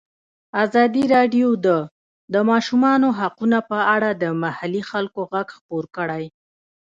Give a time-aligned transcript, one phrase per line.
[0.63, 1.67] ازادي راډیو د
[2.33, 6.25] د ماشومانو حقونه په اړه د محلي خلکو غږ خپور کړی.